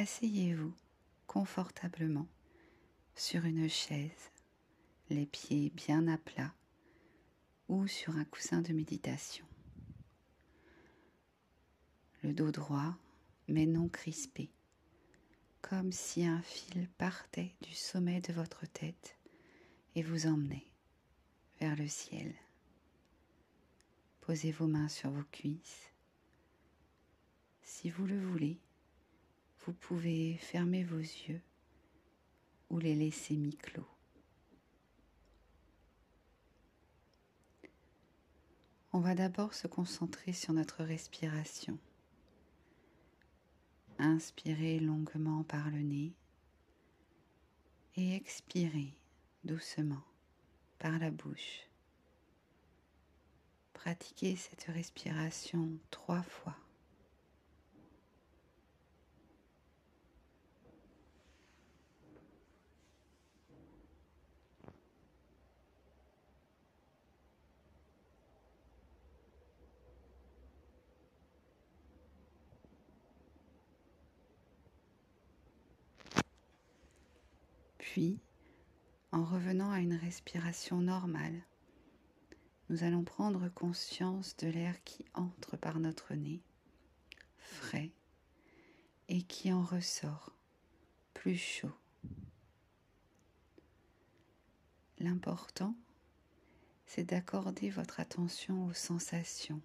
[0.00, 0.72] asseyez-vous
[1.26, 2.26] confortablement
[3.14, 4.30] sur une chaise,
[5.10, 6.54] les pieds bien à plat
[7.68, 9.44] ou sur un coussin de méditation.
[12.22, 12.96] Le dos droit
[13.46, 14.48] mais non crispé,
[15.60, 19.18] comme si un fil partait du sommet de votre tête
[19.96, 20.66] et vous emmenait
[21.60, 22.34] vers le ciel.
[24.22, 25.90] Posez vos mains sur vos cuisses.
[27.62, 28.58] Si vous le voulez,
[29.66, 31.42] vous pouvez fermer vos yeux
[32.70, 33.86] ou les laisser mi-clos.
[38.92, 41.78] On va d'abord se concentrer sur notre respiration.
[43.98, 46.12] Inspirez longuement par le nez
[47.96, 48.94] et expirez
[49.44, 50.02] doucement
[50.78, 51.68] par la bouche.
[53.74, 56.56] Pratiquez cette respiration trois fois.
[77.92, 78.20] Puis,
[79.10, 81.42] en revenant à une respiration normale,
[82.68, 86.40] nous allons prendre conscience de l'air qui entre par notre nez,
[87.36, 87.90] frais,
[89.08, 90.32] et qui en ressort
[91.14, 91.74] plus chaud.
[95.00, 95.74] L'important,
[96.86, 99.62] c'est d'accorder votre attention aux sensations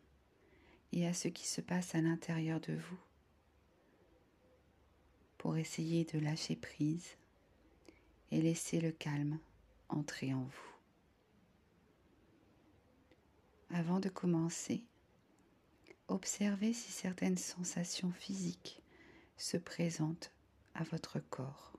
[0.93, 2.99] et à ce qui se passe à l'intérieur de vous
[5.37, 7.17] pour essayer de lâcher prise
[8.31, 9.39] et laissez le calme
[9.89, 10.75] entrer en vous.
[13.69, 14.83] Avant de commencer,
[16.07, 18.81] observez si certaines sensations physiques
[19.37, 20.31] se présentent
[20.73, 21.73] à votre corps.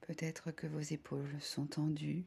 [0.00, 2.24] Peut-être que vos épaules sont tendues.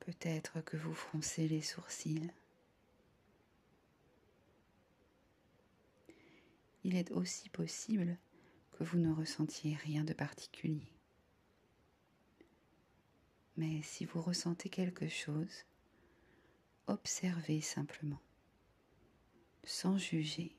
[0.00, 2.30] Peut-être que vous froncez les sourcils.
[6.84, 8.18] Il est aussi possible
[8.72, 10.92] que vous ne ressentiez rien de particulier.
[13.56, 15.64] Mais si vous ressentez quelque chose,
[16.86, 18.20] observez simplement,
[19.62, 20.56] sans juger.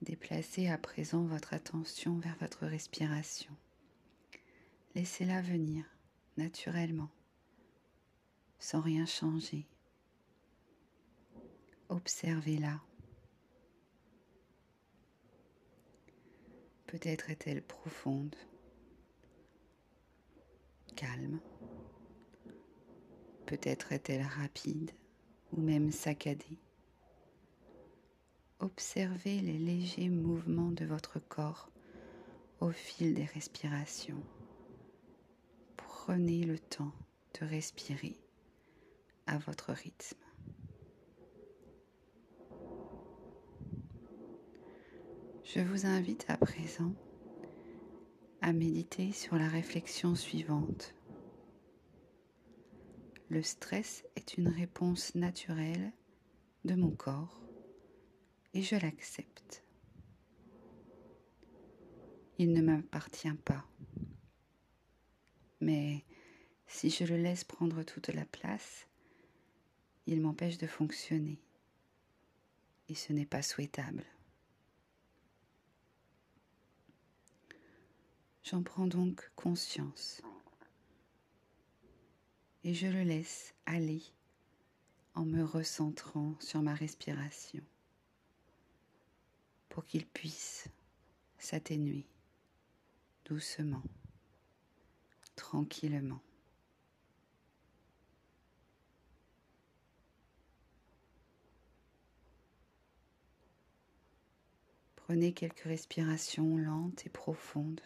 [0.00, 3.54] Déplacez à présent votre attention vers votre respiration.
[4.94, 5.84] Laissez-la venir
[6.36, 7.10] naturellement,
[8.58, 9.66] sans rien changer.
[11.88, 12.80] Observez-la.
[16.86, 18.34] Peut-être est-elle profonde,
[20.96, 21.40] calme.
[23.46, 24.90] Peut-être est-elle rapide
[25.52, 26.58] ou même saccadée.
[28.58, 31.70] Observez les légers mouvements de votre corps
[32.60, 34.22] au fil des respirations.
[35.76, 36.92] Prenez le temps
[37.38, 38.18] de respirer
[39.26, 40.25] à votre rythme.
[45.54, 46.92] Je vous invite à présent
[48.40, 50.92] à méditer sur la réflexion suivante.
[53.28, 55.92] Le stress est une réponse naturelle
[56.64, 57.40] de mon corps
[58.54, 59.62] et je l'accepte.
[62.38, 63.64] Il ne m'appartient pas.
[65.60, 66.04] Mais
[66.66, 68.88] si je le laisse prendre toute la place,
[70.08, 71.38] il m'empêche de fonctionner.
[72.88, 74.04] Et ce n'est pas souhaitable.
[78.48, 80.22] J'en prends donc conscience
[82.62, 84.00] et je le laisse aller
[85.14, 87.64] en me recentrant sur ma respiration
[89.68, 90.68] pour qu'il puisse
[91.38, 92.06] s'atténuer
[93.24, 93.82] doucement,
[95.34, 96.20] tranquillement.
[104.94, 107.80] Prenez quelques respirations lentes et profondes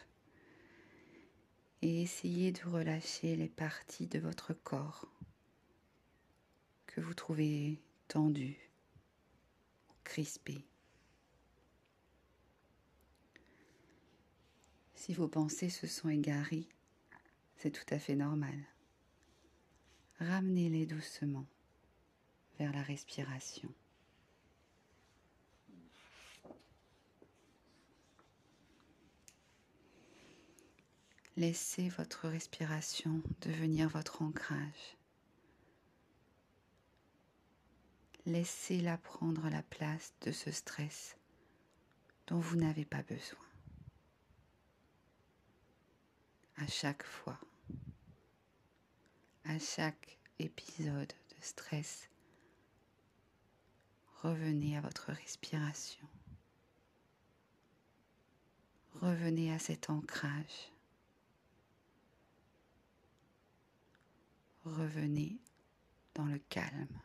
[1.82, 5.06] et essayez de relâcher les parties de votre corps
[6.86, 8.58] que vous trouvez tendues,
[10.04, 10.64] crispées.
[14.94, 16.68] Si vos pensées se sont égarées,
[17.56, 18.58] c'est tout à fait normal.
[20.18, 21.46] Ramenez-les doucement
[22.58, 23.72] vers la respiration.
[31.40, 34.98] Laissez votre respiration devenir votre ancrage.
[38.26, 41.16] laissez-la prendre la place de ce stress
[42.26, 43.38] dont vous n'avez pas besoin.
[46.56, 47.40] À chaque fois,
[49.44, 52.10] à chaque épisode de stress,
[54.22, 56.06] revenez à votre respiration.
[59.00, 60.70] Revenez à cet ancrage.
[64.64, 65.38] Revenez
[66.14, 67.00] dans le calme.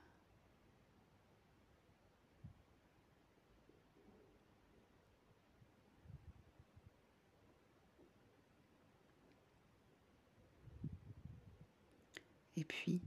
[12.58, 13.02] Et puis,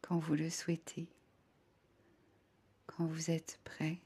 [0.00, 1.08] quand vous le souhaitez,
[2.86, 3.98] quand vous êtes prêt,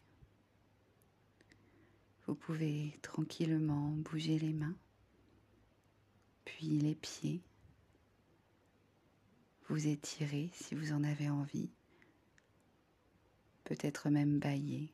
[2.27, 4.77] vous pouvez tranquillement bouger les mains,
[6.45, 7.43] puis les pieds,
[9.73, 11.71] vous étirer si vous en avez envie,
[13.65, 14.93] peut-être même bailler.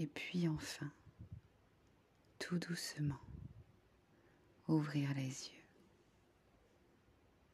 [0.00, 0.90] Et puis enfin,
[2.40, 3.20] tout doucement,
[4.66, 5.57] ouvrir les yeux.